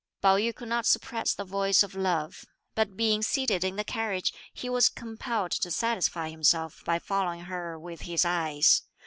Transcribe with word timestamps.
Pao 0.19 0.35
yü 0.37 0.55
could 0.55 0.67
not 0.67 0.87
suppress 0.87 1.31
the 1.35 1.43
voice 1.43 1.83
of 1.83 1.93
love, 1.93 2.43
but 2.73 2.97
being 2.97 3.21
seated 3.21 3.63
in 3.63 3.75
the 3.75 3.83
carriage, 3.83 4.33
he 4.51 4.67
was 4.67 4.89
compelled 4.89 5.51
to 5.51 5.69
satisfy 5.69 6.31
himself 6.31 6.83
by 6.83 6.97
following 6.97 7.41
her 7.41 7.77
with 7.77 8.01
his 8.01 8.25
eyes. 8.25 8.81